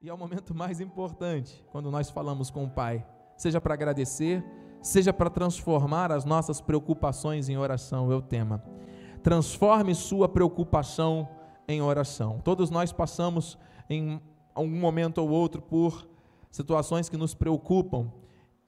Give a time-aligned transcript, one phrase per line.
[0.00, 3.04] E é o momento mais importante quando nós falamos com o Pai,
[3.36, 4.44] seja para agradecer,
[4.80, 8.62] seja para transformar as nossas preocupações em oração, é o tema.
[9.24, 11.28] Transforme sua preocupação
[11.66, 12.40] em oração.
[12.44, 13.58] Todos nós passamos
[13.90, 14.22] em
[14.54, 16.08] algum momento ou outro por
[16.48, 18.08] situações que nos preocupam,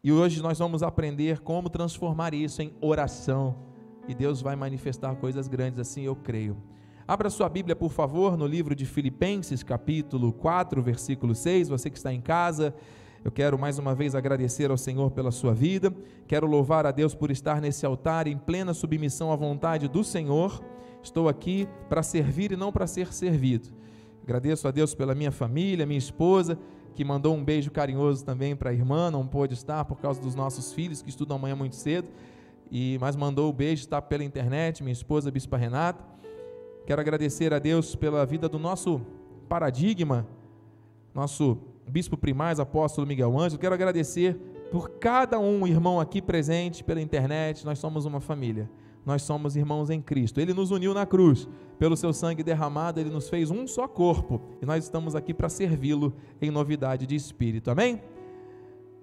[0.02, 3.54] e hoje nós vamos aprender como transformar isso em oração.
[4.08, 6.56] E Deus vai manifestar coisas grandes assim, eu creio.
[7.10, 11.68] Abra sua Bíblia, por favor, no livro de Filipenses, capítulo 4, versículo 6.
[11.68, 12.72] Você que está em casa,
[13.24, 15.92] eu quero mais uma vez agradecer ao Senhor pela sua vida.
[16.28, 20.62] Quero louvar a Deus por estar nesse altar em plena submissão à vontade do Senhor.
[21.02, 23.70] Estou aqui para servir e não para ser servido.
[24.22, 26.56] Agradeço a Deus pela minha família, minha esposa,
[26.94, 30.36] que mandou um beijo carinhoso também para a irmã, não pôde estar por causa dos
[30.36, 32.06] nossos filhos que estudam amanhã muito cedo,
[32.70, 36.19] e mas mandou o um beijo, está pela internet, minha esposa Bispa Renata.
[36.90, 39.00] Quero agradecer a Deus pela vida do nosso
[39.48, 40.26] paradigma,
[41.14, 41.56] nosso
[41.88, 43.60] bispo primaz, apóstolo Miguel Ângelo.
[43.60, 44.34] Quero agradecer
[44.72, 47.64] por cada um irmão aqui presente pela internet.
[47.64, 48.68] Nós somos uma família.
[49.06, 50.40] Nós somos irmãos em Cristo.
[50.40, 51.48] Ele nos uniu na cruz.
[51.78, 54.40] Pelo seu sangue derramado, ele nos fez um só corpo.
[54.60, 57.70] E nós estamos aqui para servi-lo em novidade de espírito.
[57.70, 58.02] Amém?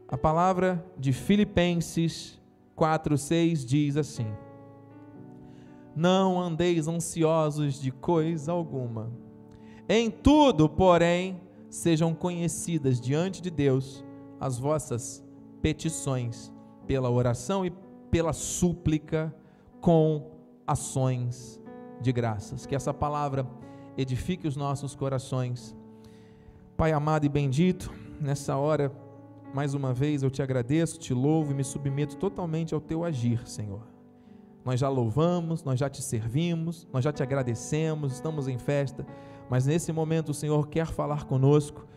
[0.10, 2.38] A palavra de Filipenses
[2.76, 4.28] 4:6 diz assim:
[5.98, 9.12] Não andeis ansiosos de coisa alguma.
[9.90, 14.06] Em tudo, porém, sejam conhecidas diante de Deus
[14.40, 15.26] as vossas
[15.60, 16.54] petições
[16.86, 17.74] pela oração e
[18.12, 19.36] pela súplica
[19.82, 20.30] com
[20.68, 21.60] ações
[22.00, 22.68] de graças.
[22.68, 23.48] Que essa palavra
[23.98, 25.76] edifique os nossos corações.
[26.78, 28.92] Pai amado e bendito, nessa hora,
[29.52, 33.48] mais uma vez eu te agradeço, te louvo e me submeto totalmente ao teu agir,
[33.48, 33.97] Senhor.
[34.68, 39.08] Nós já louvamos, nós já te servimos, nós já te agradecemos, estamos em festa,
[39.50, 41.88] mas nesse momento o Senhor quer falar conosco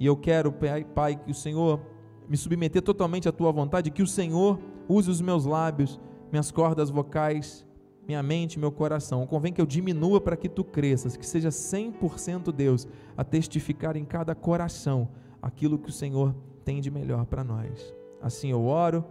[0.00, 0.50] e eu quero,
[0.94, 1.78] Pai, que o Senhor
[2.26, 6.88] me submeter totalmente à tua vontade, que o Senhor use os meus lábios minhas cordas
[6.88, 7.66] vocais,
[8.08, 9.26] minha mente, meu coração.
[9.26, 14.04] Convém que eu diminua para que tu cresças, que seja 100% Deus a testificar em
[14.06, 15.10] cada coração
[15.42, 16.34] aquilo que o Senhor
[16.64, 17.94] tem de melhor para nós.
[18.18, 19.04] Assim eu oro,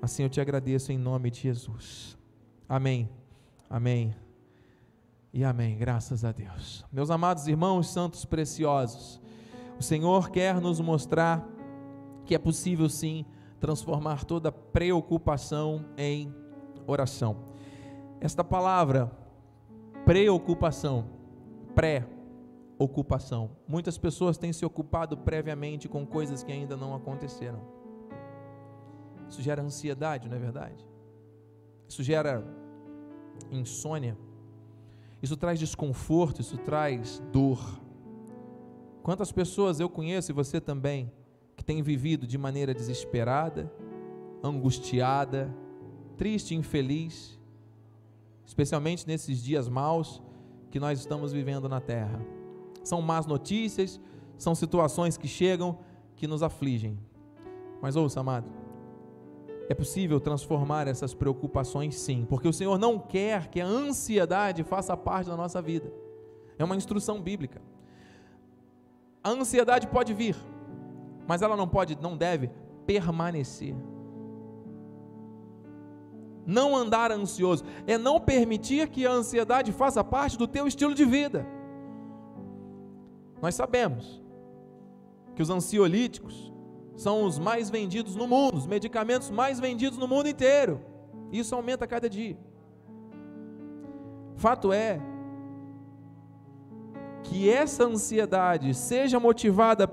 [0.00, 2.21] assim eu te agradeço em nome de Jesus.
[2.72, 3.06] Amém.
[3.68, 4.16] Amém.
[5.30, 5.76] E amém.
[5.76, 6.82] Graças a Deus.
[6.90, 9.20] Meus amados irmãos santos preciosos,
[9.78, 11.46] o Senhor quer nos mostrar
[12.24, 13.26] que é possível sim
[13.60, 16.34] transformar toda preocupação em
[16.86, 17.44] oração.
[18.22, 19.12] Esta palavra,
[20.06, 21.10] preocupação,
[21.74, 23.50] pré-ocupação.
[23.68, 27.60] Muitas pessoas têm se ocupado previamente com coisas que ainda não aconteceram.
[29.28, 30.82] Isso gera ansiedade, não é verdade?
[31.86, 32.61] Isso gera
[33.50, 34.16] insônia.
[35.22, 37.80] Isso traz desconforto, isso traz dor.
[39.02, 41.10] Quantas pessoas eu conheço e você também
[41.56, 43.72] que tem vivido de maneira desesperada,
[44.42, 45.54] angustiada,
[46.16, 47.38] triste, infeliz,
[48.44, 50.22] especialmente nesses dias maus
[50.70, 52.20] que nós estamos vivendo na terra.
[52.82, 54.00] São más notícias,
[54.36, 55.78] são situações que chegam
[56.16, 56.98] que nos afligem.
[57.80, 58.48] Mas ouça, amado,
[59.72, 64.96] é possível transformar essas preocupações sim, porque o Senhor não quer que a ansiedade faça
[64.96, 65.92] parte da nossa vida.
[66.58, 67.60] É uma instrução bíblica.
[69.24, 70.36] A ansiedade pode vir,
[71.26, 72.50] mas ela não pode, não deve
[72.86, 73.74] permanecer
[76.44, 81.04] não andar ansioso, é não permitir que a ansiedade faça parte do teu estilo de
[81.04, 81.46] vida.
[83.40, 84.20] Nós sabemos
[85.36, 86.51] que os ansiolíticos
[86.96, 90.80] são os mais vendidos no mundo, os medicamentos mais vendidos no mundo inteiro.
[91.30, 92.36] Isso aumenta a cada dia.
[94.36, 95.00] Fato é
[97.22, 99.88] que essa ansiedade seja motivada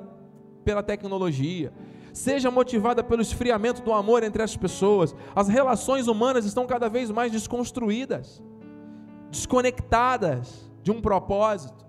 [0.63, 1.71] pela tecnologia,
[2.11, 5.15] seja motivada pelo esfriamento do amor entre as pessoas.
[5.35, 8.43] As relações humanas estão cada vez mais desconstruídas,
[9.31, 11.85] desconectadas de um propósito.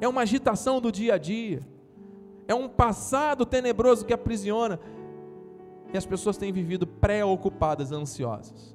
[0.00, 1.66] É uma agitação do dia a dia,
[2.48, 4.80] é um passado tenebroso que aprisiona,
[5.92, 8.74] e as pessoas têm vivido preocupadas, ansiosas.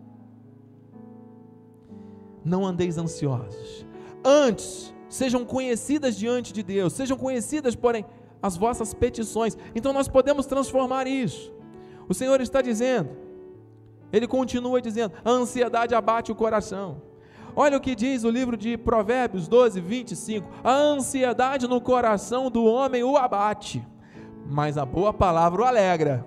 [2.45, 3.85] Não andeis ansiosos.
[4.23, 8.05] Antes, sejam conhecidas diante de Deus, sejam conhecidas, porém,
[8.41, 9.57] as vossas petições.
[9.73, 11.51] Então nós podemos transformar isso.
[12.07, 13.09] O Senhor está dizendo,
[14.11, 17.01] Ele continua dizendo: a ansiedade abate o coração.
[17.55, 22.65] Olha o que diz o livro de Provérbios 12, 25: a ansiedade no coração do
[22.65, 23.85] homem o abate,
[24.45, 26.25] mas a boa palavra o alegra.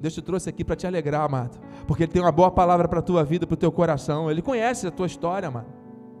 [0.00, 2.98] Deus te trouxe aqui para te alegrar, amado, porque Ele tem uma boa palavra para
[2.98, 4.30] a tua vida, para o teu coração.
[4.30, 5.66] Ele conhece a tua história, amado.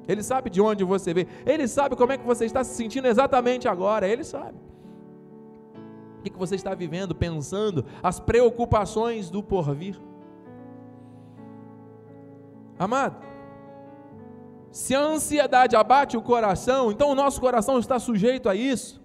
[0.08, 1.26] Ele sabe de onde você veio.
[1.44, 4.06] Ele sabe como é que você está se sentindo exatamente agora.
[4.06, 4.56] Ele sabe.
[6.20, 10.00] O que você está vivendo, pensando, as preocupações do porvir.
[12.78, 13.16] Amado,
[14.70, 19.00] se a ansiedade abate o coração, então o nosso coração está sujeito a isso.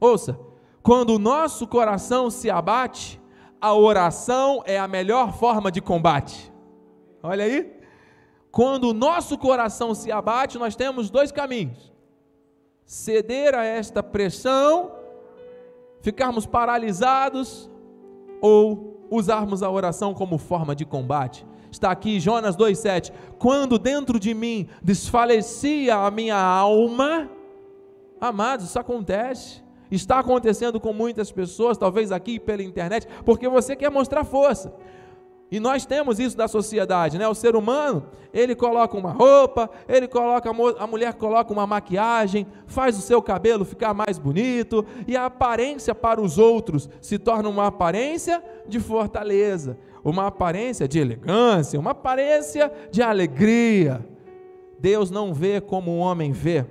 [0.00, 0.38] Ouça,
[0.82, 3.20] quando o nosso coração se abate,
[3.60, 6.52] a oração é a melhor forma de combate.
[7.22, 7.74] Olha aí.
[8.50, 11.92] Quando o nosso coração se abate, nós temos dois caminhos:
[12.84, 14.92] ceder a esta pressão,
[16.00, 17.68] ficarmos paralisados,
[18.40, 21.46] ou usarmos a oração como forma de combate.
[21.70, 27.30] Está aqui Jonas 2,7: Quando dentro de mim desfalecia a minha alma,
[28.20, 29.64] amados, isso acontece.
[29.90, 34.74] Está acontecendo com muitas pessoas, talvez aqui pela internet, porque você quer mostrar força.
[35.50, 37.28] E nós temos isso da sociedade, né?
[37.28, 42.98] O ser humano, ele coloca uma roupa, ele coloca a mulher coloca uma maquiagem, faz
[42.98, 47.68] o seu cabelo ficar mais bonito, e a aparência para os outros se torna uma
[47.68, 54.04] aparência de fortaleza, uma aparência de elegância, uma aparência de alegria.
[54.80, 56.66] Deus não vê como o homem vê.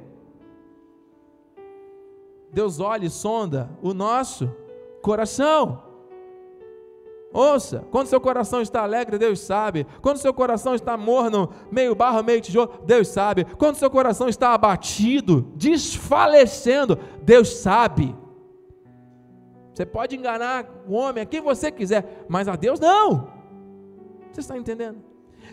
[2.51, 4.50] Deus olha e sonda o nosso
[5.01, 5.85] coração.
[7.36, 9.86] Ouça, quando seu coração está alegre, Deus sabe.
[10.02, 13.44] Quando seu coração está morno, meio barro, meio tijolo, Deus sabe.
[13.44, 18.16] Quando seu coração está abatido, desfalecendo, Deus sabe.
[19.74, 23.28] Você pode enganar o homem a quem você quiser, mas a Deus não.
[24.32, 25.00] Você está entendendo?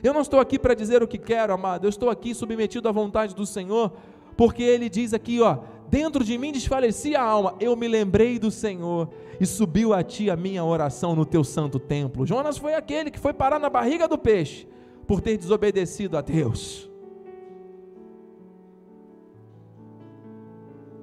[0.05, 1.85] Eu não estou aqui para dizer o que quero, amado.
[1.85, 3.91] Eu estou aqui submetido à vontade do Senhor,
[4.37, 5.59] porque Ele diz aqui, ó,
[5.93, 7.55] dentro de mim desfalecia a alma.
[7.61, 11.79] Eu me lembrei do Senhor e subiu a ti a minha oração no teu santo
[11.79, 12.25] templo.
[12.25, 14.67] Jonas foi aquele que foi parar na barriga do peixe
[15.07, 16.91] por ter desobedecido a Deus.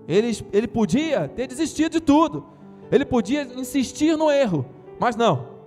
[0.08, 2.48] Ele, ele podia ter desistido de tudo,
[2.92, 4.66] ele podia insistir no erro,
[5.00, 5.60] mas não.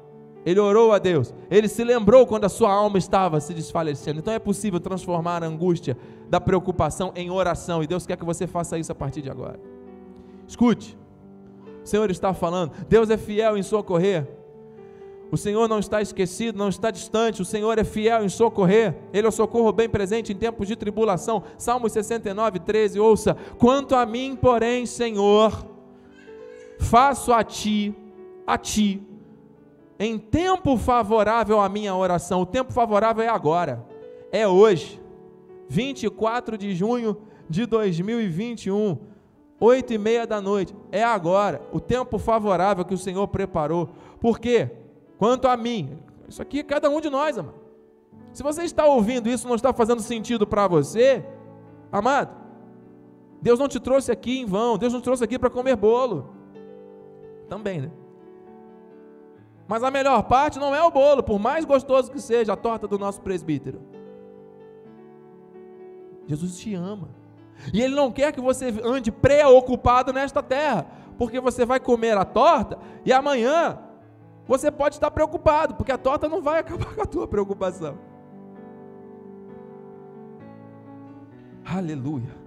[0.44, 4.18] Ele orou a Deus, ele se lembrou quando a sua alma estava se desfalecendo.
[4.18, 5.96] Então é possível transformar a angústia
[6.32, 9.60] da preocupação em oração, e Deus quer que você faça isso a partir de agora.
[10.48, 10.96] Escute,
[11.84, 14.26] o Senhor está falando, Deus é fiel em socorrer.
[15.30, 19.26] O Senhor não está esquecido, não está distante, o Senhor é fiel em socorrer, Ele
[19.26, 21.42] é o socorro bem presente em tempos de tribulação.
[21.58, 25.66] Salmos 69, 13, ouça: Quanto a mim, porém, Senhor,
[26.78, 27.94] faço a Ti,
[28.46, 29.06] a Ti,
[29.98, 32.40] em tempo favorável à minha oração.
[32.40, 33.84] O tempo favorável é agora,
[34.30, 35.01] é hoje,
[35.72, 37.16] 24 de junho
[37.48, 38.98] de 2021
[39.58, 43.90] oito e meia da noite, é agora, o tempo favorável que o Senhor preparou.
[44.20, 44.68] Por quê?
[45.16, 45.98] Quanto a mim,
[46.28, 47.62] isso aqui é cada um de nós, amado.
[48.32, 51.24] Se você está ouvindo isso, não está fazendo sentido para você,
[51.92, 52.34] amado,
[53.40, 56.34] Deus não te trouxe aqui em vão, Deus não te trouxe aqui para comer bolo.
[57.48, 57.90] Também, né?
[59.68, 62.88] Mas a melhor parte não é o bolo, por mais gostoso que seja a torta
[62.88, 63.80] do nosso presbítero.
[66.26, 67.08] Jesus te ama.
[67.72, 70.86] E Ele não quer que você ande preocupado nesta terra,
[71.18, 73.78] porque você vai comer a torta e amanhã
[74.46, 77.98] você pode estar preocupado, porque a torta não vai acabar com a tua preocupação.
[81.64, 82.42] Aleluia.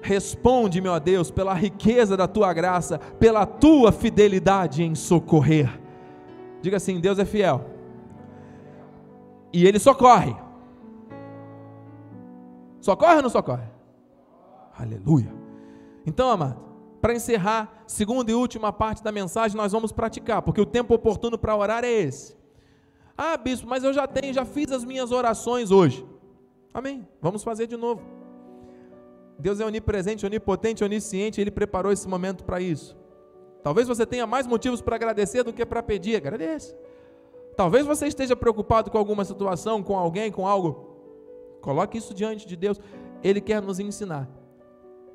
[0.00, 5.80] Responde, meu Deus, pela riqueza da tua graça, pela tua fidelidade em socorrer.
[6.60, 7.64] Diga assim: Deus é fiel.
[9.52, 10.34] E Ele socorre
[12.82, 13.68] Socorre ou não socorre?
[14.76, 15.32] Aleluia.
[16.04, 16.60] Então, amado,
[17.00, 21.38] para encerrar, segunda e última parte da mensagem, nós vamos praticar, porque o tempo oportuno
[21.38, 22.36] para orar é esse.
[23.16, 26.04] Ah, bispo, mas eu já tenho, já fiz as minhas orações hoje.
[26.74, 27.06] Amém.
[27.20, 28.02] Vamos fazer de novo.
[29.38, 32.96] Deus é onipresente, onipotente, onisciente, Ele preparou esse momento para isso.
[33.62, 36.76] Talvez você tenha mais motivos para agradecer do que para pedir, agradeça.
[37.56, 40.91] Talvez você esteja preocupado com alguma situação, com alguém, com algo.
[41.62, 42.78] Coloque isso diante de Deus.
[43.22, 44.28] Ele quer nos ensinar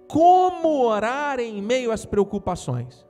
[0.07, 3.05] como orar em meio às preocupações.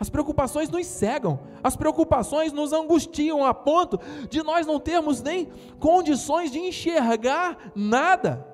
[0.00, 3.98] As preocupações nos cegam, as preocupações nos angustiam a ponto
[4.28, 5.50] de nós não termos nem
[5.80, 8.46] condições de enxergar nada.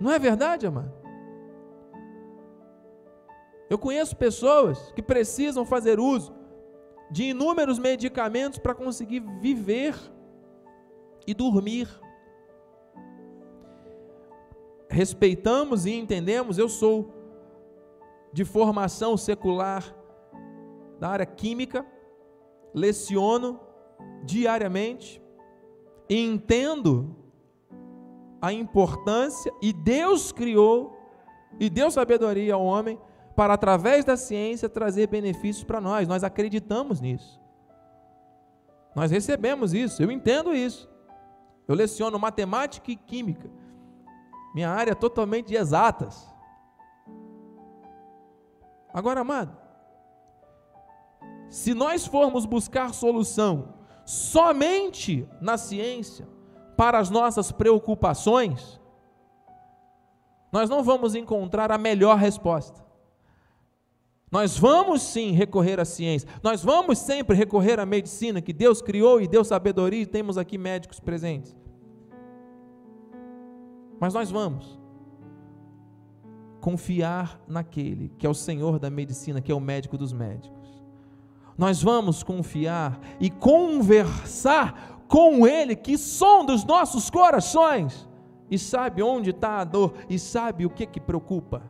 [0.00, 0.92] Não é verdade, amado?
[3.68, 6.34] Eu conheço pessoas que precisam fazer uso
[7.10, 9.94] de inúmeros medicamentos para conseguir viver
[11.26, 11.88] e dormir.
[14.92, 17.10] Respeitamos e entendemos, eu sou
[18.30, 19.96] de formação secular
[21.00, 21.86] da área química,
[22.74, 23.58] leciono
[24.22, 25.22] diariamente
[26.10, 27.16] e entendo
[28.38, 30.94] a importância e Deus criou
[31.58, 33.00] e deu sabedoria ao homem
[33.34, 36.06] para através da ciência trazer benefícios para nós.
[36.06, 37.40] Nós acreditamos nisso.
[38.94, 40.86] Nós recebemos isso, eu entendo isso.
[41.66, 43.61] Eu leciono matemática e química.
[44.54, 46.30] Minha área é totalmente de exatas.
[48.92, 49.56] Agora, amado,
[51.48, 56.28] se nós formos buscar solução somente na ciência
[56.76, 58.80] para as nossas preocupações,
[60.50, 62.82] nós não vamos encontrar a melhor resposta.
[64.30, 69.20] Nós vamos sim recorrer à ciência, nós vamos sempre recorrer à medicina que Deus criou
[69.20, 71.54] e deu sabedoria, e temos aqui médicos presentes.
[74.02, 74.80] Mas nós vamos
[76.60, 80.82] confiar naquele que é o Senhor da medicina, que é o médico dos médicos.
[81.56, 88.08] Nós vamos confiar e conversar com Ele que sonda os nossos corações
[88.50, 91.62] e sabe onde está a dor e sabe o que que preocupa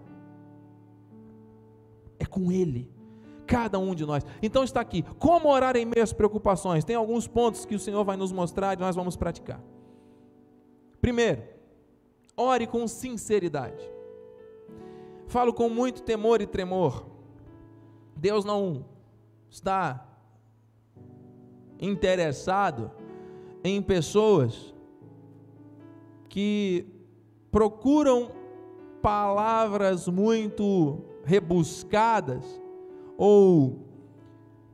[2.18, 2.90] é com Ele.
[3.46, 4.24] Cada um de nós.
[4.42, 5.02] Então está aqui.
[5.18, 6.82] Como orar em meio às preocupações?
[6.82, 9.62] Tem alguns pontos que o Senhor vai nos mostrar e nós vamos praticar.
[10.98, 11.52] Primeiro,
[12.42, 13.82] ore com sinceridade.
[15.26, 17.06] Falo com muito temor e tremor.
[18.16, 18.84] Deus não
[19.48, 20.06] está
[21.80, 22.90] interessado
[23.64, 24.74] em pessoas
[26.28, 26.86] que
[27.50, 28.30] procuram
[29.00, 32.44] palavras muito rebuscadas
[33.16, 33.86] ou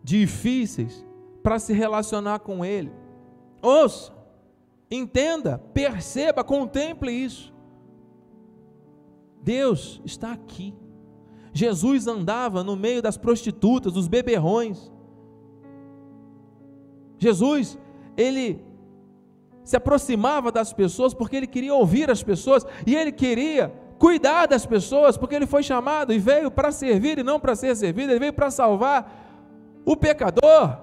[0.02, 1.04] difíceis
[1.42, 2.92] para se relacionar com Ele.
[3.62, 4.12] Ouça,
[4.90, 7.52] entenda, perceba, contemple isso.
[9.48, 10.74] Deus está aqui.
[11.54, 14.92] Jesus andava no meio das prostitutas, dos beberrões.
[17.16, 17.78] Jesus,
[18.14, 18.62] ele
[19.64, 24.66] se aproximava das pessoas porque ele queria ouvir as pessoas e ele queria cuidar das
[24.66, 28.20] pessoas, porque ele foi chamado e veio para servir e não para ser servido, ele
[28.20, 29.00] veio para salvar
[29.86, 30.76] o pecador.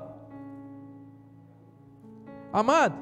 [2.52, 2.98] Amado,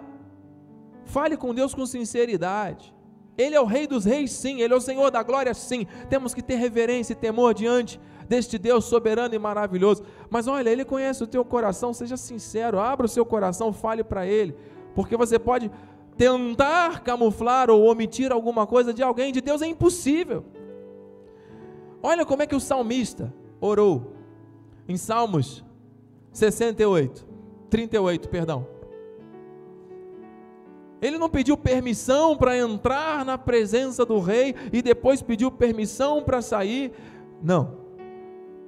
[1.06, 2.94] fale com Deus com sinceridade.
[3.38, 5.88] Ele é o Rei dos Reis, sim, Ele é o Senhor da glória, sim.
[6.10, 10.04] Temos que ter reverência e temor diante deste Deus soberano e maravilhoso.
[10.30, 14.28] Mas olha, Ele conhece o teu coração, seja sincero, abra o seu coração, fale para
[14.28, 14.56] Ele,
[14.94, 15.72] porque você pode
[16.16, 20.46] tentar camuflar ou omitir alguma coisa de alguém, de Deus é impossível.
[22.02, 24.14] Olha como é que o salmista orou
[24.88, 25.64] em Salmos
[26.32, 27.26] 68,
[27.70, 28.73] 38, perdão.
[31.04, 36.42] Ele não pediu permissão para entrar na presença do rei e depois pediu permissão para
[36.42, 36.94] sair.
[37.42, 37.76] Não.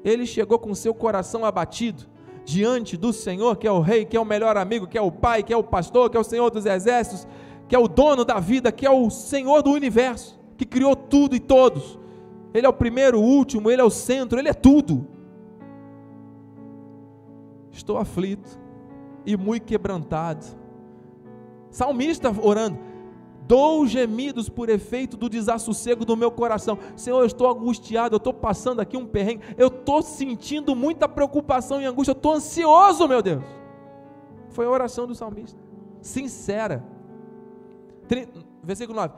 [0.04, 2.04] Ele chegou com seu coração abatido
[2.44, 5.10] diante do Senhor, que é o Rei, que é o melhor amigo, que é o
[5.10, 7.26] Pai, que é o pastor, que é o Senhor dos exércitos,
[7.70, 11.38] que é o dono da vida, que é o Senhor do universo, que criou tudo
[11.38, 11.98] e todos.
[12.54, 15.08] Ele é o primeiro, o último, ele é o centro, ele é tudo.
[17.72, 18.60] Estou aflito
[19.26, 20.65] e muito quebrantado.
[21.76, 22.80] Salmista orando,
[23.46, 26.80] dou gemidos por efeito do desassossego do meu coração.
[26.96, 31.82] Senhor, eu estou angustiado, eu estou passando aqui um perrengue, eu estou sentindo muita preocupação
[31.82, 33.44] e angústia, eu estou ansioso, meu Deus.
[34.52, 35.60] Foi a oração do salmista,
[36.02, 36.82] sincera.
[38.64, 39.14] Versículo 9: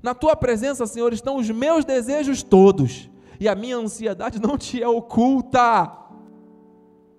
[0.00, 3.10] Na tua presença, Senhor, estão os meus desejos todos,
[3.40, 5.92] e a minha ansiedade não te é oculta.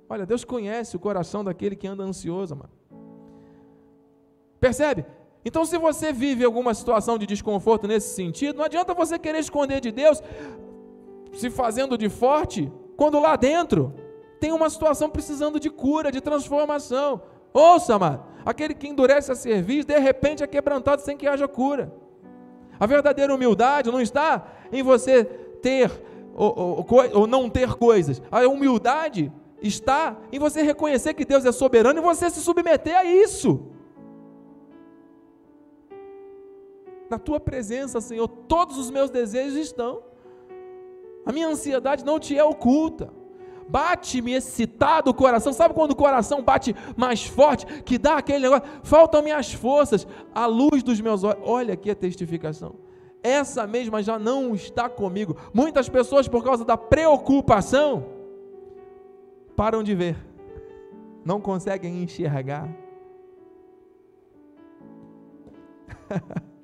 [0.08, 2.77] Olha, Deus conhece o coração daquele que anda ansioso, mano.
[4.60, 5.06] Percebe?
[5.46, 9.80] Então, se você vive alguma situação de desconforto nesse sentido, não adianta você querer esconder
[9.80, 10.22] de Deus,
[11.34, 13.94] se fazendo de forte, quando lá dentro
[14.40, 17.22] tem uma situação precisando de cura, de transformação.
[17.54, 21.94] Ouça, amado, aquele que endurece a serviço, de repente é quebrantado sem que haja cura.
[22.80, 25.24] A verdadeira humildade não está em você
[25.62, 25.92] ter
[26.36, 28.22] ou, ou, ou não ter coisas.
[28.30, 33.04] A humildade está em você reconhecer que Deus é soberano e você se submeter a
[33.04, 33.77] isso.
[37.10, 40.04] Na tua presença, Senhor, todos os meus desejos estão.
[41.26, 43.12] A minha ansiedade não te é oculta.
[43.68, 45.52] Bate-me excitado o coração.
[45.52, 48.66] Sabe quando o coração bate mais forte, que dá aquele negócio?
[48.84, 51.44] Faltam-me as forças, a luz dos meus olhos.
[51.44, 52.76] Olha aqui a testificação.
[53.22, 55.36] Essa mesma já não está comigo.
[55.54, 58.06] Muitas pessoas, por causa da preocupação,
[59.56, 60.16] param de ver,
[61.26, 62.70] não conseguem enxergar.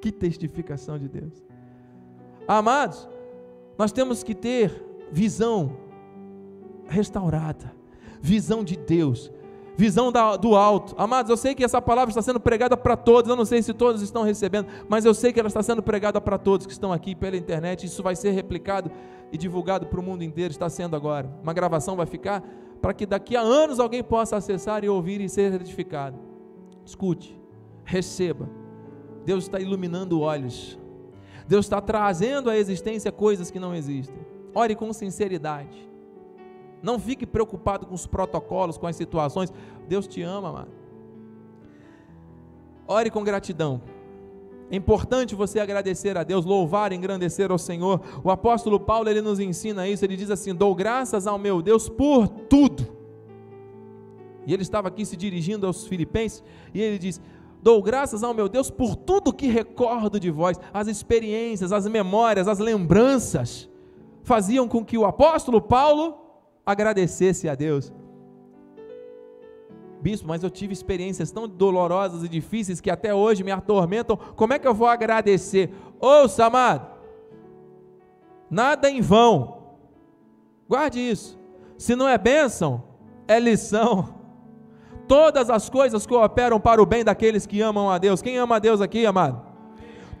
[0.00, 1.44] Que testificação de Deus.
[2.46, 3.08] Amados,
[3.76, 5.76] nós temos que ter visão
[6.88, 7.72] restaurada,
[8.20, 9.32] visão de Deus,
[9.76, 10.94] visão da, do alto.
[10.96, 13.74] Amados, eu sei que essa palavra está sendo pregada para todos, eu não sei se
[13.74, 16.92] todos estão recebendo, mas eu sei que ela está sendo pregada para todos que estão
[16.92, 17.84] aqui pela internet.
[17.84, 18.90] Isso vai ser replicado
[19.32, 21.30] e divulgado para o mundo inteiro, está sendo agora.
[21.42, 22.42] Uma gravação vai ficar
[22.80, 26.18] para que daqui a anos alguém possa acessar e ouvir e ser edificado.
[26.84, 27.38] Escute,
[27.84, 28.48] receba.
[29.26, 30.78] Deus está iluminando olhos.
[31.48, 34.16] Deus está trazendo à existência coisas que não existem.
[34.54, 35.76] Ore com sinceridade.
[36.80, 39.52] Não fique preocupado com os protocolos, com as situações.
[39.88, 40.72] Deus te ama, mano.
[42.86, 43.82] Ore com gratidão.
[44.70, 48.00] É importante você agradecer a Deus, louvar, engrandecer ao Senhor.
[48.22, 50.04] O apóstolo Paulo ele nos ensina isso.
[50.04, 52.96] Ele diz assim: "Dou graças ao meu Deus por tudo".
[54.46, 56.42] E ele estava aqui se dirigindo aos filipenses
[56.72, 57.20] e ele diz:
[57.62, 62.48] "Dou graças ao meu Deus por tudo que recordo de vós, as experiências, as memórias,
[62.48, 63.68] as lembranças
[64.22, 66.18] faziam com que o apóstolo Paulo
[66.64, 67.92] agradecesse a Deus.
[70.00, 74.16] Bispo, mas eu tive experiências tão dolorosas e difíceis que até hoje me atormentam.
[74.16, 75.72] Como é que eu vou agradecer?
[76.00, 76.86] Ouça, amado,
[78.50, 79.56] nada em vão.
[80.68, 81.38] Guarde isso.
[81.78, 82.82] Se não é bênção,
[83.28, 84.15] é lição.
[85.08, 88.20] Todas as coisas cooperam para o bem daqueles que amam a Deus.
[88.20, 89.40] Quem ama a Deus aqui, amado?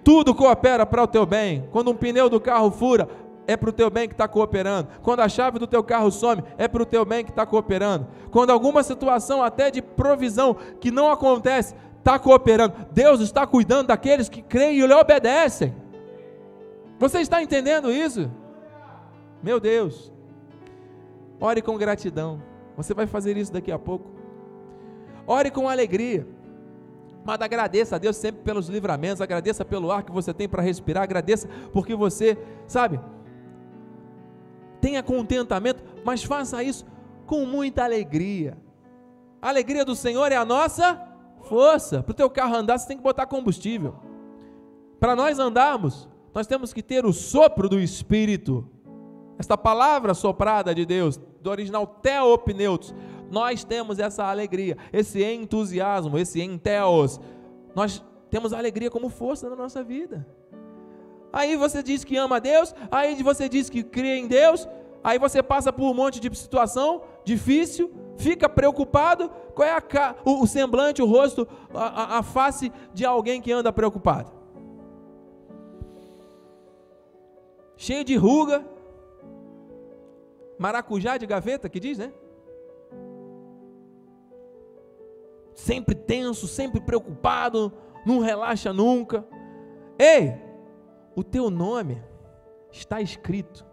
[0.04, 1.68] Tudo coopera para o teu bem.
[1.72, 3.08] Quando um pneu do carro fura,
[3.46, 4.88] é para o teu bem que está cooperando.
[5.02, 8.06] Quando a chave do teu carro some, é para o teu bem que está cooperando.
[8.30, 12.74] Quando alguma situação até de provisão que não acontece, está cooperando.
[12.92, 15.74] Deus está cuidando daqueles que creem e lhe obedecem.
[16.98, 18.30] Você está entendendo isso?
[19.42, 20.12] Meu Deus.
[21.40, 22.40] Ore com gratidão.
[22.76, 24.15] Você vai fazer isso daqui a pouco.
[25.26, 26.26] Ore com alegria.
[27.24, 31.02] Mas agradeça a Deus sempre pelos livramentos, agradeça pelo ar que você tem para respirar,
[31.02, 33.00] agradeça porque você, sabe,
[34.80, 36.86] tenha contentamento, mas faça isso
[37.26, 38.56] com muita alegria.
[39.42, 41.00] A alegria do Senhor é a nossa
[41.42, 42.02] força.
[42.02, 43.96] Para o teu carro andar, você tem que botar combustível.
[45.00, 48.68] Para nós andarmos, nós temos que ter o sopro do Espírito.
[49.38, 52.94] Esta palavra soprada de Deus, do original teopneutos,
[53.30, 57.20] nós temos essa alegria, esse entusiasmo, esse enteos.
[57.74, 60.26] Nós temos a alegria como força na nossa vida.
[61.32, 64.66] Aí você diz que ama a Deus, aí você diz que crê em Deus,
[65.04, 69.28] aí você passa por um monte de situação difícil, fica preocupado.
[69.54, 74.32] Qual é a, o, semblante, o rosto, a, a face de alguém que anda preocupado?
[77.76, 78.64] Cheio de ruga,
[80.58, 82.12] maracujá de gaveta, que diz, né?
[85.56, 87.72] Sempre tenso, sempre preocupado,
[88.04, 89.26] não relaxa nunca.
[89.98, 90.34] Ei,
[91.16, 92.00] o teu nome
[92.70, 93.66] está escrito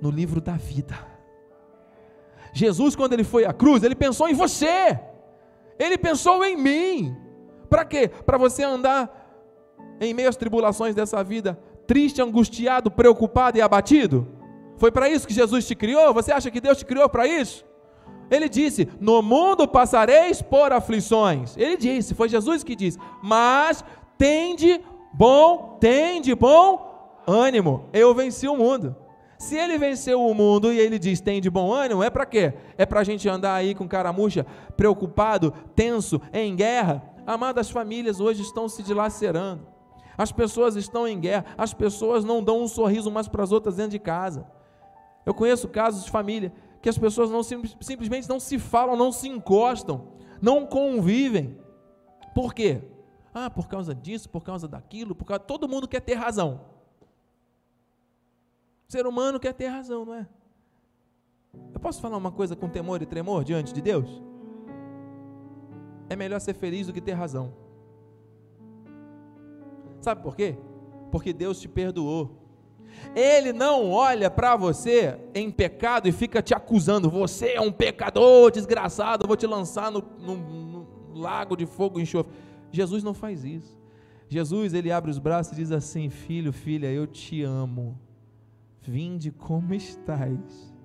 [0.00, 0.96] no livro da vida.
[2.54, 4.98] Jesus, quando ele foi à cruz, ele pensou em você,
[5.78, 7.14] ele pensou em mim.
[7.68, 8.08] Para quê?
[8.08, 9.12] Para você andar
[10.00, 14.26] em meio às tribulações dessa vida, triste, angustiado, preocupado e abatido?
[14.78, 16.14] Foi para isso que Jesus te criou?
[16.14, 17.64] Você acha que Deus te criou para isso?
[18.30, 21.56] Ele disse: No mundo passareis por aflições.
[21.56, 23.84] Ele disse, foi Jesus que disse: Mas
[24.18, 24.80] tende
[25.12, 27.88] bom, tende bom ânimo.
[27.92, 28.96] Eu venci o mundo.
[29.38, 32.54] Se ele venceu o mundo e ele diz tem de bom ânimo, é para quê?
[32.78, 37.02] É para a gente andar aí com caramuxa, preocupado, tenso, em guerra.
[37.26, 39.66] Amadas famílias hoje estão se dilacerando.
[40.16, 43.76] As pessoas estão em guerra, as pessoas não dão um sorriso umas para as outras
[43.76, 44.46] dentro de casa.
[45.26, 49.28] Eu conheço casos de família que as pessoas não simplesmente não se falam, não se
[49.28, 51.58] encostam, não convivem.
[52.34, 52.82] Por quê?
[53.34, 56.60] Ah, por causa disso, por causa daquilo, por causa todo mundo quer ter razão.
[58.88, 60.26] O ser humano quer ter razão, não é?
[61.74, 64.22] Eu posso falar uma coisa com temor e tremor diante de Deus?
[66.08, 67.52] É melhor ser feliz do que ter razão.
[70.00, 70.56] Sabe por quê?
[71.10, 72.45] Porque Deus te perdoou.
[73.14, 77.10] Ele não olha para você em pecado e fica te acusando.
[77.10, 81.98] Você é um pecador desgraçado, eu vou te lançar no, no, no lago de fogo
[81.98, 82.32] e enxofre.
[82.70, 83.76] Jesus não faz isso.
[84.28, 87.98] Jesus, ele abre os braços e diz assim: Filho, filha, eu te amo.
[88.82, 90.75] Vinde como estais.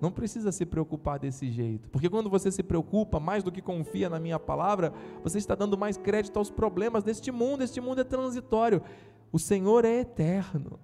[0.00, 4.10] Não precisa se preocupar desse jeito, porque quando você se preocupa mais do que confia
[4.10, 7.62] na minha palavra, você está dando mais crédito aos problemas deste mundo.
[7.62, 8.82] Este mundo é transitório,
[9.32, 10.78] o Senhor é eterno.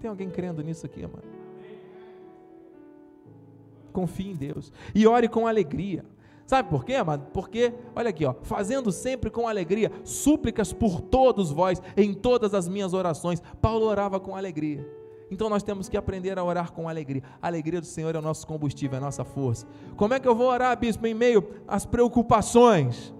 [0.00, 1.24] Tem alguém crendo nisso aqui, mano?
[3.92, 6.04] Confie em Deus e ore com alegria.
[6.46, 7.26] Sabe por quê, amado?
[7.32, 12.66] Porque, olha aqui, ó, fazendo sempre com alegria, súplicas por todos vós, em todas as
[12.66, 13.42] minhas orações.
[13.60, 14.97] Paulo orava com alegria.
[15.30, 17.22] Então nós temos que aprender a orar com alegria.
[17.40, 19.66] A alegria do Senhor é o nosso combustível, é a nossa força.
[19.96, 23.14] Como é que eu vou orar, bispo, em meio às preocupações?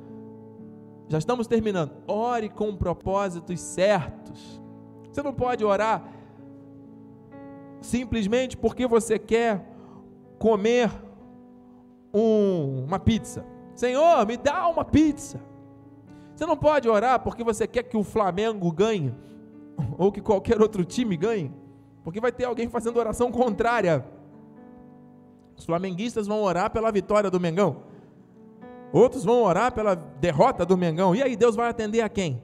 [1.09, 1.93] Já estamos terminando.
[2.07, 4.61] Ore com propósitos certos.
[5.11, 6.05] Você não pode orar
[7.81, 9.65] simplesmente porque você quer
[10.39, 10.91] comer
[12.13, 13.45] um, uma pizza.
[13.75, 15.41] Senhor, me dá uma pizza.
[16.35, 19.15] Você não pode orar porque você quer que o Flamengo ganhe
[19.97, 21.53] ou que qualquer outro time ganhe.
[22.09, 24.03] Porque vai ter alguém fazendo oração contrária.
[25.55, 27.83] Os flamenguistas vão orar pela vitória do Mengão.
[28.91, 31.15] Outros vão orar pela derrota do Mengão.
[31.15, 32.43] E aí Deus vai atender a quem?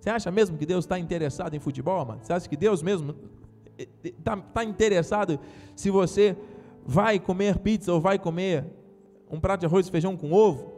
[0.00, 2.24] Você acha mesmo que Deus está interessado em futebol, mano?
[2.24, 3.14] Você acha que Deus mesmo
[4.02, 5.38] está tá interessado
[5.76, 6.36] se você
[6.84, 8.64] vai comer pizza ou vai comer
[9.30, 10.72] um prato de arroz e feijão com ovo?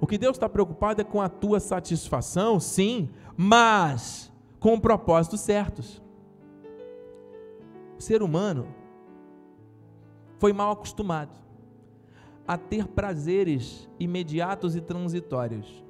[0.00, 6.05] O que Deus está preocupado é com a tua satisfação, sim, mas com propósitos certos.
[7.98, 8.66] O ser humano
[10.38, 11.46] foi mal acostumado
[12.46, 15.84] a ter prazeres imediatos e transitórios.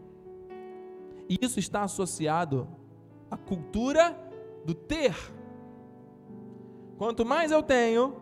[1.28, 2.68] E isso está associado
[3.30, 4.16] à cultura
[4.64, 5.14] do ter.
[6.96, 8.16] Quanto mais eu tenho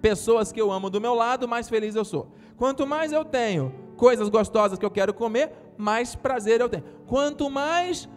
[0.00, 2.28] pessoas que eu amo do meu lado, mais feliz eu sou.
[2.56, 6.84] Quanto mais eu tenho coisas gostosas que eu quero comer, mais prazer eu tenho.
[7.06, 8.08] Quanto mais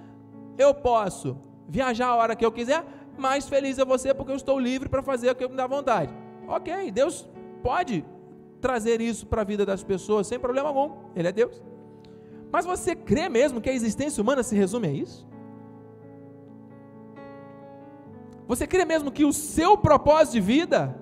[0.58, 2.86] eu posso viajar a hora que eu quiser,
[3.18, 6.14] mais feliz vou ser porque eu estou livre para fazer o que me dá vontade.
[6.48, 7.28] Ok, Deus
[7.62, 8.06] pode
[8.60, 11.62] trazer isso para a vida das pessoas sem problema algum, Ele é Deus.
[12.52, 15.28] Mas você crê mesmo que a existência humana se resume a isso?
[18.48, 20.96] Você crê mesmo que o seu propósito de vida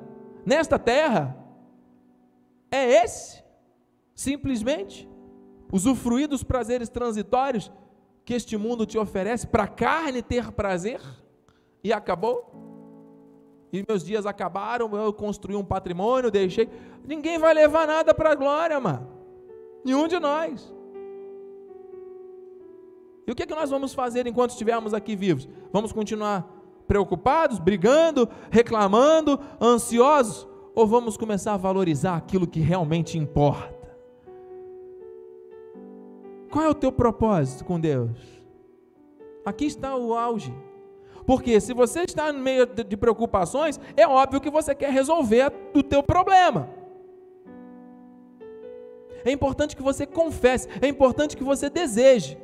[0.46, 1.38] nesta terra
[2.72, 3.44] é esse?
[4.16, 5.10] Simplesmente
[5.72, 7.72] usufruir dos prazeres transitórios
[8.24, 11.02] que este mundo te oferece para a carne ter prazer?
[11.84, 12.52] E acabou.
[13.72, 16.70] E meus dias acabaram, eu construí um patrimônio, deixei.
[17.06, 19.08] Ninguém vai levar nada para a glória, mano.
[19.84, 20.74] Nenhum de nós.
[23.26, 25.48] E o que, é que nós vamos fazer enquanto estivermos aqui vivos?
[25.72, 26.52] Vamos continuar
[26.86, 30.48] preocupados, brigando, reclamando, ansiosos?
[30.76, 33.96] Ou vamos começar a valorizar aquilo que realmente importa?
[36.50, 38.20] Qual é o teu propósito com Deus?
[39.46, 40.54] Aqui está o auge.
[41.26, 45.84] Porque se você está no meio de preocupações, é óbvio que você quer resolver o
[45.84, 46.70] teu problema.
[49.24, 52.38] É importante que você confesse, é importante que você deseje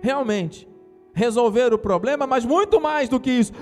[0.00, 0.68] realmente
[1.12, 3.52] resolver o problema, mas muito mais do que isso,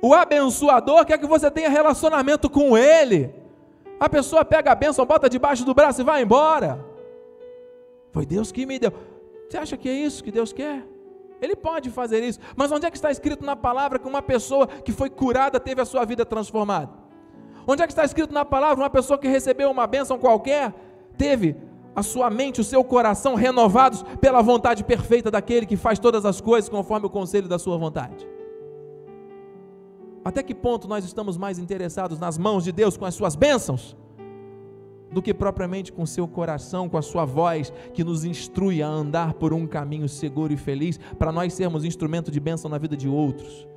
[0.00, 3.32] o abençoador quer que você tenha relacionamento com ele.
[4.00, 6.84] A pessoa pega a bênção, bota debaixo do braço e vai embora.
[8.10, 8.92] Foi Deus que me deu.
[9.48, 10.84] Você acha que é isso que Deus quer?
[11.42, 14.64] Ele pode fazer isso, mas onde é que está escrito na palavra que uma pessoa
[14.68, 16.92] que foi curada teve a sua vida transformada?
[17.66, 20.72] Onde é que está escrito na palavra uma pessoa que recebeu uma bênção qualquer
[21.18, 21.56] teve
[21.96, 26.40] a sua mente, o seu coração renovados pela vontade perfeita daquele que faz todas as
[26.40, 28.24] coisas conforme o conselho da sua vontade?
[30.24, 33.96] Até que ponto nós estamos mais interessados nas mãos de Deus com as suas bênçãos?
[35.12, 39.34] Do que propriamente com seu coração, com a sua voz, que nos instrui a andar
[39.34, 43.08] por um caminho seguro e feliz, para nós sermos instrumento de bênção na vida de
[43.08, 43.68] outros.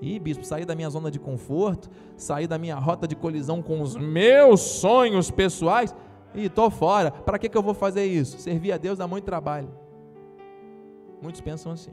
[0.00, 3.82] E bispo, sair da minha zona de conforto, sair da minha rota de colisão com
[3.82, 5.94] os meus sonhos pessoais,
[6.34, 7.10] e estou fora.
[7.10, 8.38] Para que, que eu vou fazer isso?
[8.38, 9.68] Servir a Deus dá muito trabalho.
[11.20, 11.92] Muitos pensam assim.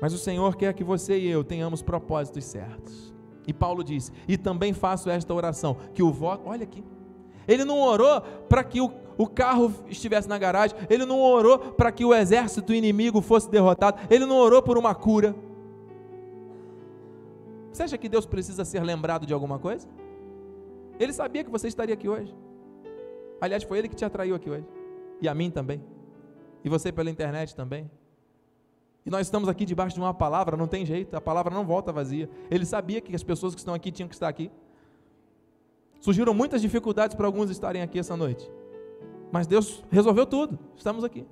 [0.00, 3.12] Mas o Senhor quer que você e eu tenhamos propósitos certos.
[3.46, 6.84] E Paulo disse: E também faço esta oração, que o voto, olha aqui,
[7.48, 10.76] ele não orou para que o, o carro estivesse na garagem.
[10.90, 13.98] Ele não orou para que o exército inimigo fosse derrotado.
[14.10, 15.34] Ele não orou por uma cura.
[17.72, 19.88] Você acha que Deus precisa ser lembrado de alguma coisa?
[21.00, 22.36] Ele sabia que você estaria aqui hoje.
[23.40, 24.66] Aliás, foi Ele que te atraiu aqui hoje.
[25.20, 25.82] E a mim também.
[26.62, 27.90] E você pela internet também.
[29.06, 31.90] E nós estamos aqui debaixo de uma palavra, não tem jeito, a palavra não volta
[31.90, 32.28] vazia.
[32.50, 34.50] Ele sabia que as pessoas que estão aqui tinham que estar aqui.
[36.00, 38.50] Surgiram muitas dificuldades para alguns estarem aqui essa noite.
[39.30, 40.58] Mas Deus resolveu tudo.
[40.76, 41.26] Estamos aqui.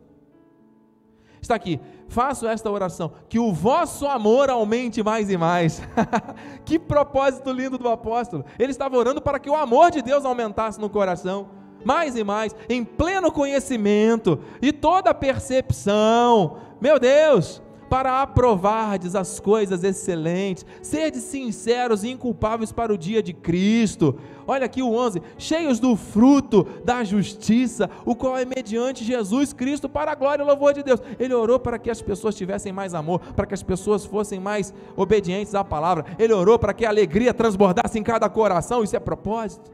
[1.41, 1.81] Está aqui.
[2.09, 3.13] Faço esta oração.
[3.29, 5.81] Que o vosso amor aumente mais e mais.
[6.65, 8.45] que propósito lindo do apóstolo.
[8.59, 11.49] Ele estava orando para que o amor de Deus aumentasse no coração.
[11.85, 12.55] Mais e mais.
[12.69, 14.41] Em pleno conhecimento.
[14.61, 16.59] E toda percepção.
[16.81, 17.63] Meu Deus.
[17.89, 24.19] Para aprovardes as coisas excelentes, sede sinceros e inculpáveis para o dia de Cristo.
[24.47, 29.89] Olha aqui o 11: cheios do fruto da justiça, o qual é mediante Jesus Cristo
[29.89, 31.01] para a glória e louvor de Deus.
[31.19, 34.73] Ele orou para que as pessoas tivessem mais amor, para que as pessoas fossem mais
[34.97, 36.05] obedientes à palavra.
[36.19, 38.83] Ele orou para que a alegria transbordasse em cada coração.
[38.83, 39.71] Isso é propósito.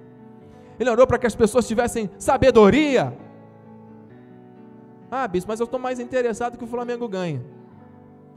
[0.79, 3.17] Ele orou para que as pessoas tivessem sabedoria.
[5.11, 7.41] Ah, bispo, mas eu estou mais interessado que o Flamengo ganhe.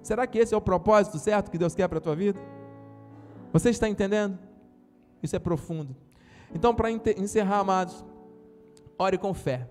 [0.05, 2.39] Será que esse é o propósito certo que Deus quer para a tua vida?
[3.51, 4.37] Você está entendendo?
[5.23, 5.95] Isso é profundo.
[6.53, 8.05] Então, para encerrar, amados,
[8.99, 9.67] ore com fé.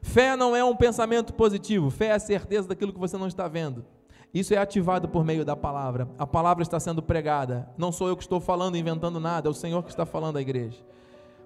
[0.00, 3.46] Fé não é um pensamento positivo, fé é a certeza daquilo que você não está
[3.48, 3.84] vendo.
[4.32, 6.08] Isso é ativado por meio da palavra.
[6.16, 7.68] A palavra está sendo pregada.
[7.76, 10.40] Não sou eu que estou falando, inventando nada, é o Senhor que está falando à
[10.40, 10.78] igreja.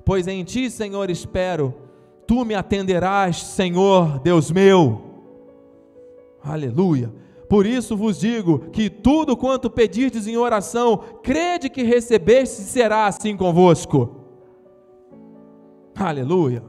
[0.05, 1.75] Pois em ti, Senhor, espero,
[2.29, 5.03] tu me atenderás, Senhor, Deus meu.
[6.45, 7.24] Aleluia.
[7.49, 13.37] Por isso vos digo que tudo quanto pedirdes em oração, crede que recebeste, será assim
[13.37, 14.25] convosco.
[15.95, 16.63] Aleluia.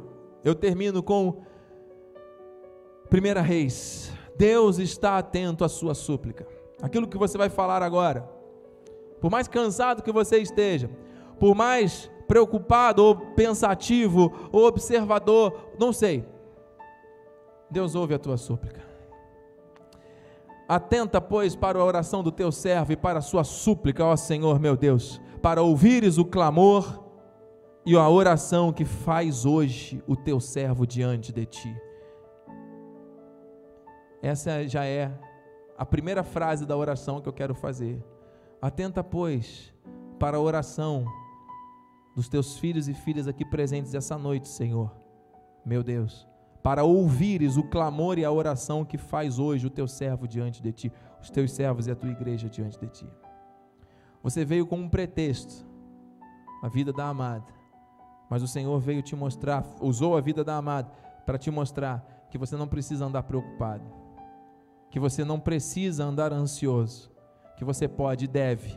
[0.43, 1.41] Eu termino com
[3.11, 4.11] 1 Reis.
[4.37, 6.45] Deus está atento à sua súplica.
[6.81, 8.29] Aquilo que você vai falar agora.
[9.21, 10.89] Por mais cansado que você esteja,
[11.39, 16.25] por mais preocupado ou pensativo ou observador, não sei.
[17.71, 18.84] Deus ouve a tua súplica.
[20.67, 24.59] Atenta, pois, para a oração do teu servo e para a sua súplica, ó Senhor
[24.59, 27.03] meu Deus, para ouvires o clamor
[27.85, 31.81] e a oração que faz hoje o teu servo diante de ti.
[34.23, 35.11] Essa já é
[35.77, 38.03] a primeira frase da oração que eu quero fazer.
[38.59, 39.71] Atenta, pois,
[40.17, 41.05] para a oração
[42.15, 44.91] dos teus filhos e filhas aqui presentes essa noite, Senhor,
[45.63, 46.27] meu Deus
[46.65, 50.71] para ouvires o clamor e a oração que faz hoje o teu servo diante de
[50.71, 53.07] ti, os teus servos e a tua igreja diante de ti.
[54.23, 55.63] Você veio com um pretexto,
[56.63, 57.45] a vida da amada,
[58.31, 60.91] mas o Senhor veio te mostrar, usou a vida da amada
[61.23, 63.85] para te mostrar que você não precisa andar preocupado,
[64.89, 67.11] que você não precisa andar ansioso,
[67.57, 68.75] que você pode e deve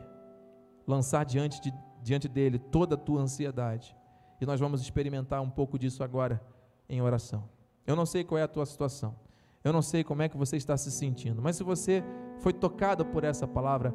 [0.86, 1.72] lançar diante, de,
[2.02, 3.96] diante dele toda a tua ansiedade.
[4.38, 6.38] E nós vamos experimentar um pouco disso agora
[6.86, 7.56] em oração.
[7.88, 9.16] Eu não sei qual é a tua situação.
[9.64, 11.40] Eu não sei como é que você está se sentindo.
[11.40, 12.04] Mas se você
[12.38, 13.94] foi tocado por essa palavra,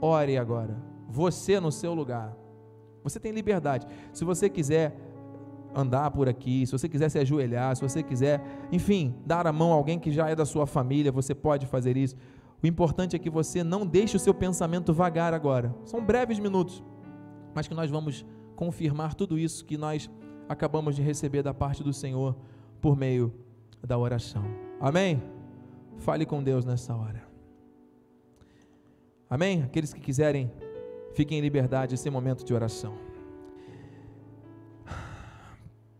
[0.00, 0.82] ore agora.
[1.06, 2.34] Você no seu lugar.
[3.04, 3.86] Você tem liberdade.
[4.14, 4.96] Se você quiser
[5.74, 9.72] andar por aqui, se você quiser se ajoelhar, se você quiser, enfim, dar a mão
[9.72, 12.16] a alguém que já é da sua família, você pode fazer isso.
[12.62, 15.76] O importante é que você não deixe o seu pensamento vagar agora.
[15.84, 16.82] São breves minutos,
[17.54, 18.24] mas que nós vamos
[18.56, 20.10] confirmar tudo isso que nós
[20.48, 22.34] acabamos de receber da parte do Senhor
[22.80, 23.32] por meio
[23.86, 24.44] da oração.
[24.80, 25.22] Amém?
[25.98, 27.22] Fale com Deus nessa hora.
[29.28, 29.62] Amém?
[29.62, 30.50] Aqueles que quiserem,
[31.14, 32.94] fiquem em liberdade esse momento de oração.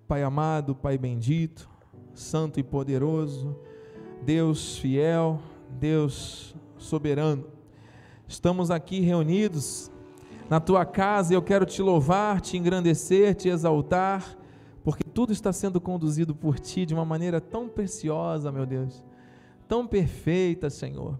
[0.06, 1.68] Pai amado, Pai bendito,
[2.14, 3.54] Santo e poderoso,
[4.22, 7.46] Deus fiel, Deus soberano,
[8.26, 9.90] estamos aqui reunidos
[10.48, 14.37] na tua casa e eu quero te louvar, te engrandecer, te exaltar
[14.88, 19.04] porque tudo está sendo conduzido por Ti de uma maneira tão preciosa, meu Deus,
[19.68, 21.18] tão perfeita, Senhor.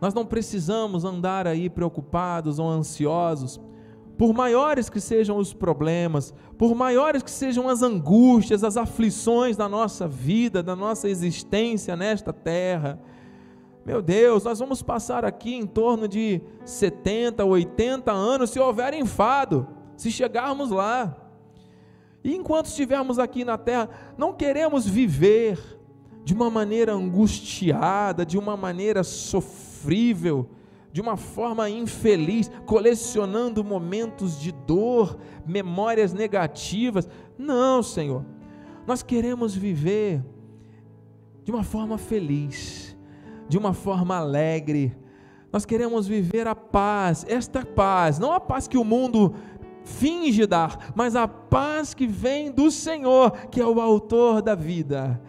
[0.00, 3.60] Nós não precisamos andar aí preocupados ou ansiosos,
[4.18, 9.68] por maiores que sejam os problemas, por maiores que sejam as angústias, as aflições da
[9.68, 13.00] nossa vida, da nossa existência nesta terra.
[13.86, 19.68] Meu Deus, nós vamos passar aqui em torno de 70, 80 anos se houver enfado,
[19.96, 21.21] se chegarmos lá.
[22.24, 25.58] E enquanto estivermos aqui na terra, não queremos viver
[26.24, 30.48] de uma maneira angustiada, de uma maneira sofrível,
[30.92, 37.08] de uma forma infeliz, colecionando momentos de dor, memórias negativas.
[37.36, 38.24] Não, Senhor.
[38.86, 40.22] Nós queremos viver
[41.44, 42.96] de uma forma feliz,
[43.48, 44.96] de uma forma alegre.
[45.52, 49.34] Nós queremos viver a paz, esta paz, não a paz que o mundo
[49.84, 55.20] finge dar, mas a paz que vem do Senhor, que é o autor da vida.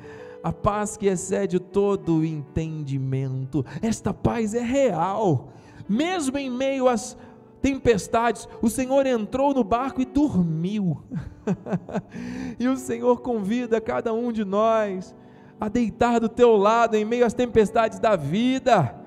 [0.44, 3.66] A paz que excede todo o entendimento.
[3.82, 5.50] Esta paz é real.
[5.88, 7.18] Mesmo em meio às
[7.62, 11.02] tempestades, o Senhor entrou no barco e dormiu.
[12.60, 15.16] e o Senhor convida cada um de nós
[15.60, 19.03] a deitar do teu lado em meio às tempestades da vida.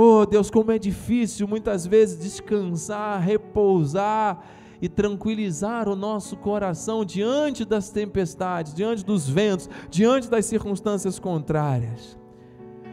[0.00, 4.44] Oh Deus, como é difícil muitas vezes descansar, repousar
[4.80, 12.16] e tranquilizar o nosso coração diante das tempestades, diante dos ventos, diante das circunstâncias contrárias.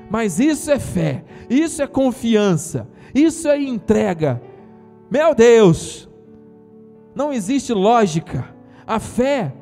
[0.09, 4.41] Mas isso é fé, isso é confiança, isso é entrega.
[5.07, 6.09] Meu Deus,
[7.13, 8.51] não existe lógica.
[8.87, 9.53] A fé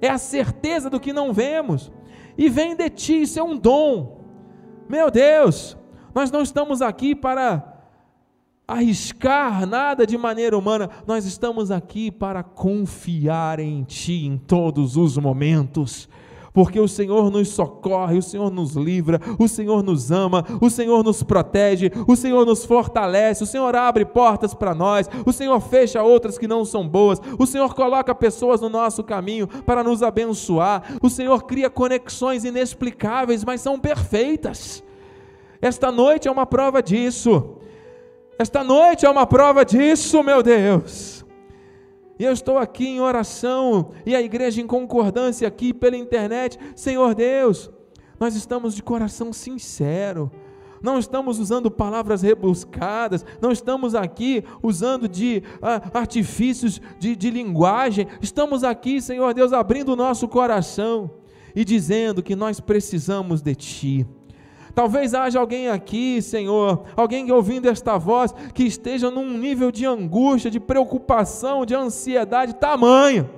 [0.00, 1.92] é a certeza do que não vemos,
[2.38, 4.24] e vem de ti, isso é um dom.
[4.88, 5.77] Meu Deus,
[6.18, 7.62] nós não estamos aqui para
[8.66, 15.16] arriscar nada de maneira humana, nós estamos aqui para confiar em Ti em todos os
[15.16, 16.08] momentos.
[16.52, 21.04] Porque o Senhor nos socorre, o Senhor nos livra, o Senhor nos ama, o Senhor
[21.04, 26.02] nos protege, o Senhor nos fortalece, o Senhor abre portas para nós, o Senhor fecha
[26.02, 30.82] outras que não são boas, o Senhor coloca pessoas no nosso caminho para nos abençoar,
[31.00, 34.82] o Senhor cria conexões inexplicáveis, mas são perfeitas.
[35.60, 37.56] Esta noite é uma prova disso.
[38.38, 41.24] Esta noite é uma prova disso, meu Deus.
[42.18, 46.58] E eu estou aqui em oração, e a igreja em concordância aqui pela internet.
[46.74, 47.70] Senhor Deus,
[48.18, 50.30] nós estamos de coração sincero,
[50.80, 58.06] não estamos usando palavras rebuscadas, não estamos aqui usando de ah, artifícios de, de linguagem,
[58.20, 61.10] estamos aqui, Senhor Deus, abrindo o nosso coração
[61.54, 64.06] e dizendo que nós precisamos de Ti
[64.78, 70.52] Talvez haja alguém aqui, Senhor, alguém ouvindo esta voz, que esteja num nível de angústia,
[70.52, 73.28] de preocupação, de ansiedade tamanho,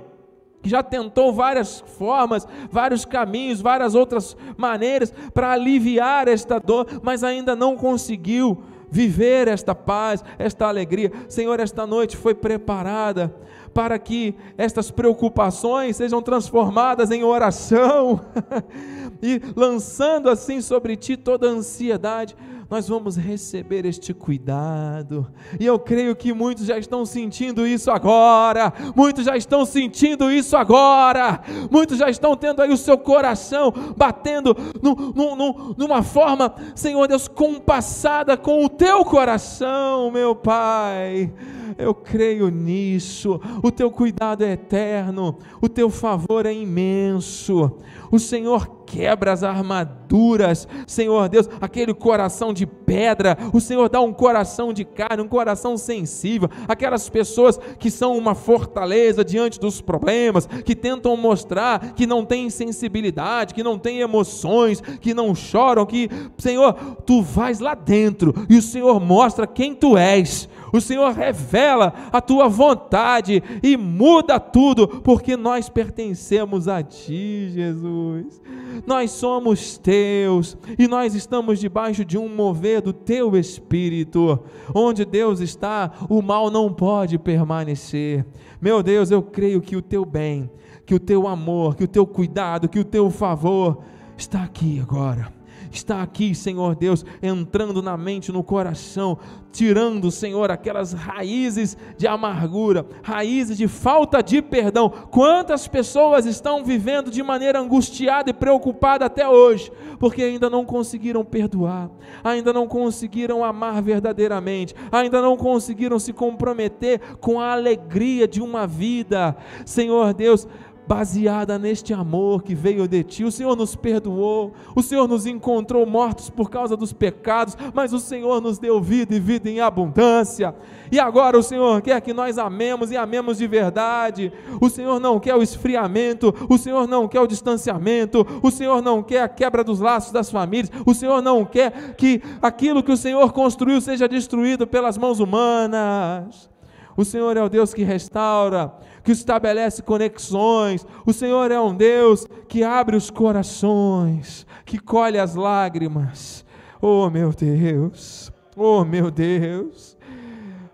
[0.61, 7.23] que já tentou várias formas, vários caminhos, várias outras maneiras para aliviar esta dor, mas
[7.23, 11.11] ainda não conseguiu viver esta paz, esta alegria.
[11.27, 13.33] Senhor, esta noite foi preparada
[13.73, 18.21] para que estas preocupações sejam transformadas em oração
[19.21, 22.35] e lançando assim sobre ti toda a ansiedade
[22.71, 25.27] nós vamos receber este cuidado.
[25.59, 28.71] E eu creio que muitos já estão sentindo isso agora.
[28.95, 31.41] Muitos já estão sentindo isso agora.
[31.69, 37.09] Muitos já estão tendo aí o seu coração batendo no, no, no, numa forma, Senhor
[37.09, 41.29] Deus, compassada com o teu coração, meu Pai.
[41.77, 43.41] Eu creio nisso.
[43.61, 45.37] O teu cuidado é eterno.
[45.61, 47.69] O teu favor é imenso.
[48.09, 54.11] O Senhor quebra as armaduras, Senhor Deus, aquele coração de pedra, o Senhor dá um
[54.11, 60.45] coração de carne, um coração sensível, aquelas pessoas que são uma fortaleza diante dos problemas,
[60.45, 66.09] que tentam mostrar que não têm sensibilidade, que não têm emoções, que não choram, que,
[66.37, 66.73] Senhor,
[67.05, 72.21] tu vais lá dentro e o Senhor mostra quem tu és, o Senhor revela a
[72.21, 78.41] tua vontade e muda tudo, porque nós pertencemos a Ti, Jesus.
[78.85, 84.39] Nós somos Teus e nós estamos debaixo de um mover do Teu Espírito.
[84.73, 88.25] Onde Deus está, o mal não pode permanecer.
[88.61, 90.49] Meu Deus, eu creio que o Teu bem,
[90.85, 93.83] que o Teu amor, que o Teu cuidado, que o Teu favor
[94.17, 95.40] está aqui agora
[95.71, 99.17] está aqui, Senhor Deus, entrando na mente, no coração,
[99.51, 104.89] tirando, Senhor, aquelas raízes de amargura, raízes de falta de perdão.
[104.89, 111.23] Quantas pessoas estão vivendo de maneira angustiada e preocupada até hoje, porque ainda não conseguiram
[111.23, 111.89] perdoar,
[112.23, 118.65] ainda não conseguiram amar verdadeiramente, ainda não conseguiram se comprometer com a alegria de uma
[118.65, 119.35] vida.
[119.65, 120.47] Senhor Deus,
[120.91, 123.23] baseada neste amor que veio de ti.
[123.23, 127.99] O Senhor nos perdoou, o Senhor nos encontrou mortos por causa dos pecados, mas o
[127.99, 130.53] Senhor nos deu vida e vida em abundância.
[130.91, 134.33] E agora o Senhor quer que nós amemos e amemos de verdade.
[134.59, 139.01] O Senhor não quer o esfriamento, o Senhor não quer o distanciamento, o Senhor não
[139.01, 142.97] quer a quebra dos laços das famílias, o Senhor não quer que aquilo que o
[142.97, 146.51] Senhor construiu seja destruído pelas mãos humanas.
[146.97, 148.73] O Senhor é o Deus que restaura,
[149.03, 150.85] que estabelece conexões.
[151.05, 156.45] O Senhor é um Deus que abre os corações, que colhe as lágrimas.
[156.81, 158.31] Oh, meu Deus!
[158.55, 159.97] Oh, meu Deus!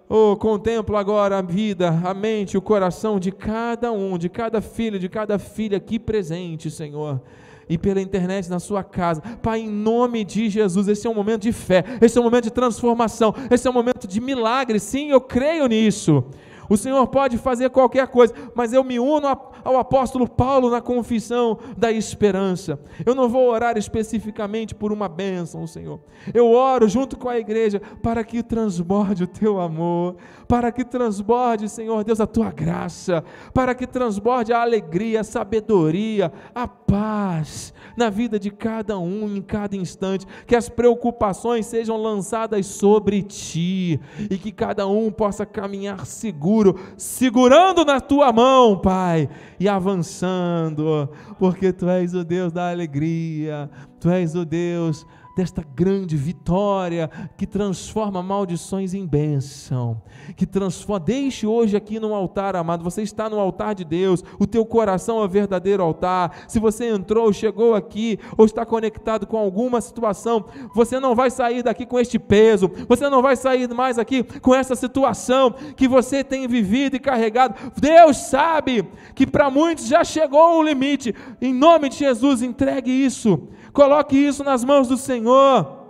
[0.09, 4.97] Oh, contemplo agora a vida, a mente, o coração de cada um, de cada filho,
[4.97, 7.21] de cada filha aqui presente, Senhor
[7.69, 9.21] e pela internet na sua casa.
[9.41, 12.45] Pai, em nome de Jesus, esse é um momento de fé, esse é um momento
[12.45, 14.79] de transformação, esse é um momento de milagre.
[14.79, 16.23] Sim, eu creio nisso.
[16.69, 19.27] O Senhor pode fazer qualquer coisa, mas eu me uno
[19.63, 22.79] ao apóstolo Paulo na confissão da esperança.
[23.05, 25.99] Eu não vou orar especificamente por uma bênção, Senhor.
[26.33, 30.15] Eu oro junto com a igreja para que transborde o teu amor,
[30.47, 36.31] para que transborde, Senhor Deus, a tua graça, para que transborde a alegria, a sabedoria,
[36.53, 42.67] a paz na vida de cada um em cada instante, que as preocupações sejam lançadas
[42.67, 49.27] sobre ti e que cada um possa caminhar seguro, segurando na tua mão, Pai,
[49.59, 53.69] e avançando, porque tu és o Deus da alegria,
[53.99, 55.05] tu és o Deus
[55.37, 60.01] desta grande vitória que transforma maldições em bênção,
[60.35, 61.05] que transforma.
[61.05, 62.83] Deixe hoje aqui no altar, amado.
[62.83, 66.45] Você está no altar de Deus, o teu coração é o verdadeiro altar.
[66.47, 71.61] Se você entrou, chegou aqui ou está conectado com alguma situação, você não vai sair
[71.61, 76.23] daqui com este peso, você não vai sair mais aqui com essa situação que você
[76.23, 77.73] tem vivido e carregado.
[77.79, 81.13] Deus sabe que para muitos já chegou o limite.
[81.39, 85.83] Em nome de Jesus, entregue isso Coloque isso nas mãos do Senhor.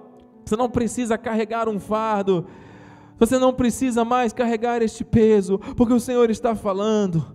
[0.44, 2.46] Você não precisa carregar um fardo.
[3.18, 7.26] Você não precisa mais carregar este peso, porque o Senhor está falando.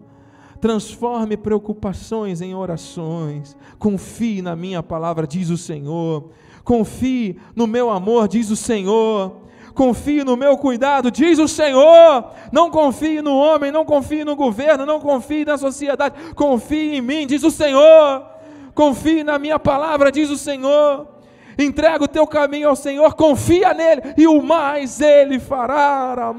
[0.61, 3.57] Transforme preocupações em orações.
[3.79, 6.29] Confie na minha palavra, diz o Senhor.
[6.63, 9.39] Confie no meu amor, diz o Senhor.
[9.73, 12.27] Confie no meu cuidado, diz o Senhor.
[12.53, 16.35] Não confie no homem, não confie no governo, não confie na sociedade.
[16.35, 18.32] Confie em mim, diz o Senhor
[18.75, 21.09] confie na minha palavra, diz o Senhor.
[21.59, 26.33] Entrega o teu caminho ao Senhor, confia nele, e o mais ele fará.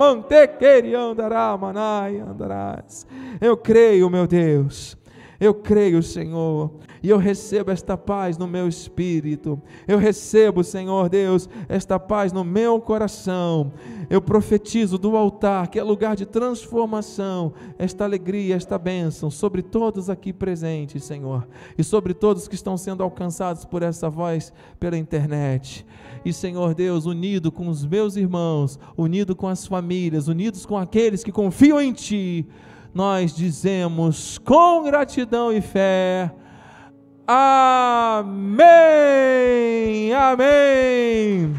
[2.20, 3.06] andarás.
[3.40, 4.98] Eu creio, meu Deus.
[5.40, 6.72] Eu creio, Senhor,
[7.04, 9.62] e eu recebo esta paz no meu espírito.
[9.86, 13.74] Eu recebo, Senhor Deus, esta paz no meu coração.
[14.10, 20.10] Eu profetizo do altar, que é lugar de transformação, esta alegria, esta bênção sobre todos
[20.10, 21.46] aqui presentes, Senhor,
[21.78, 25.86] e sobre todos que estão sendo alcançados por essa voz pela internet.
[26.24, 31.22] E, Senhor Deus, unido com os meus irmãos, unido com as famílias, unidos com aqueles
[31.22, 32.48] que confiam em Ti
[32.94, 36.32] nós dizemos com gratidão e fé:
[37.26, 38.54] Amém!
[40.14, 41.56] Amém!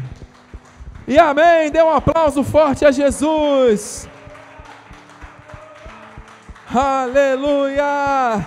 [1.07, 1.71] E amém!
[1.71, 4.07] Dê um aplauso forte a Jesus!
[6.73, 8.45] Aleluia!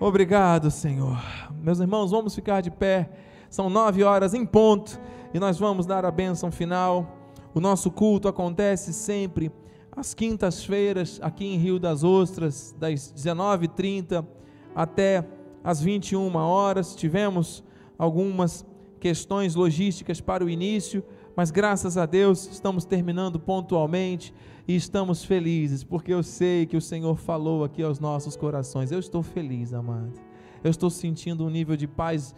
[0.00, 1.22] Obrigado, Senhor.
[1.52, 3.08] Meus irmãos, vamos ficar de pé.
[3.48, 5.00] São nove horas em ponto
[5.32, 7.30] e nós vamos dar a bênção final.
[7.54, 9.52] O nosso culto acontece sempre
[9.96, 14.26] às quintas-feiras, aqui em Rio das Ostras, das 19h30
[14.74, 15.26] até
[15.62, 16.94] às 21 horas.
[16.94, 17.62] Tivemos
[17.96, 18.66] algumas
[18.98, 21.04] questões logísticas para o início,
[21.36, 24.34] mas graças a Deus estamos terminando pontualmente
[24.66, 28.90] e estamos felizes, porque eu sei que o Senhor falou aqui aos nossos corações.
[28.90, 30.12] Eu estou feliz, amado.
[30.62, 32.34] Eu estou sentindo um nível de paz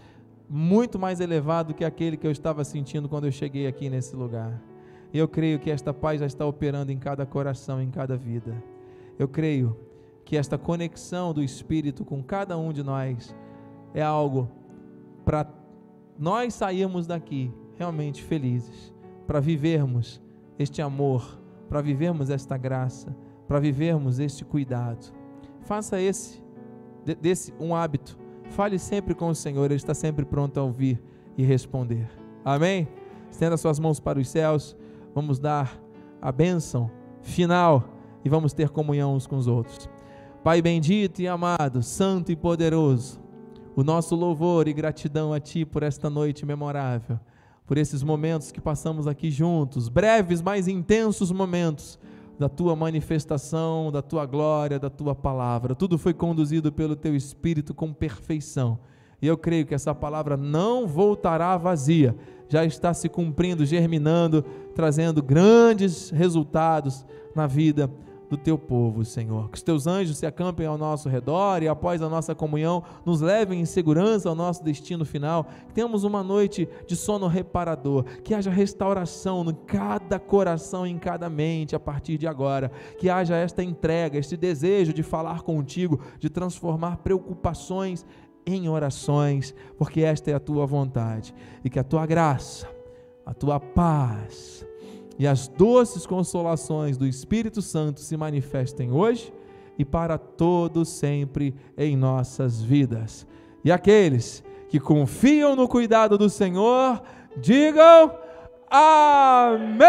[0.48, 4.60] muito mais elevado que aquele que eu estava sentindo quando eu cheguei aqui nesse lugar.
[5.12, 8.62] E eu creio que esta paz já está operando em cada coração, em cada vida.
[9.18, 9.76] Eu creio
[10.24, 13.34] que esta conexão do Espírito com cada um de nós
[13.94, 14.48] é algo
[15.24, 15.48] para
[16.18, 18.92] nós sairmos daqui realmente felizes,
[19.26, 20.20] para vivermos
[20.58, 23.14] este amor, para vivermos esta graça,
[23.46, 25.12] para vivermos este cuidado.
[25.60, 26.42] Faça esse
[27.20, 28.18] desse um hábito.
[28.50, 31.02] Fale sempre com o Senhor, ele está sempre pronto a ouvir
[31.36, 32.08] e responder.
[32.44, 32.88] Amém?
[33.30, 34.76] Estenda suas mãos para os céus
[35.16, 35.80] vamos dar
[36.20, 36.90] a bênção
[37.22, 37.88] final
[38.22, 39.88] e vamos ter comunhão uns com os outros.
[40.44, 43.18] Pai bendito e amado, santo e poderoso,
[43.74, 47.18] o nosso louvor e gratidão a Ti por esta noite memorável,
[47.66, 51.98] por esses momentos que passamos aqui juntos, breves, mas intensos momentos
[52.38, 55.74] da Tua manifestação, da Tua glória, da Tua palavra.
[55.74, 58.78] Tudo foi conduzido pelo Teu Espírito com perfeição.
[59.22, 62.14] E eu creio que essa palavra não voltará vazia,
[62.48, 64.44] já está se cumprindo, germinando,
[64.74, 67.90] trazendo grandes resultados na vida
[68.28, 69.48] do teu povo, Senhor.
[69.50, 73.20] Que os teus anjos se acampem ao nosso redor e após a nossa comunhão nos
[73.20, 75.44] levem em segurança ao nosso destino final.
[75.68, 81.28] Que tenhamos uma noite de sono reparador, que haja restauração em cada coração, em cada
[81.30, 82.70] mente a partir de agora.
[82.98, 88.04] Que haja esta entrega, este desejo de falar contigo, de transformar preocupações
[88.46, 91.34] em orações, porque esta é a tua vontade,
[91.64, 92.68] e que a tua graça,
[93.24, 94.64] a tua paz
[95.18, 99.32] e as doces consolações do Espírito Santo se manifestem hoje
[99.78, 103.26] e para todos sempre em nossas vidas.
[103.64, 107.02] E aqueles que confiam no cuidado do Senhor,
[107.36, 108.12] digam
[108.68, 109.80] Amém!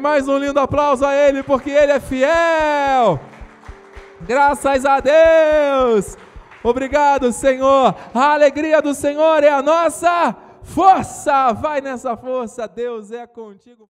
[0.00, 3.20] Mais um lindo aplauso a Ele, porque Ele é fiel.
[4.22, 6.16] Graças a Deus!
[6.64, 7.94] Obrigado, Senhor.
[8.14, 11.52] A alegria do Senhor é a nossa força.
[11.52, 12.66] Vai nessa força.
[12.66, 13.82] Deus é contigo.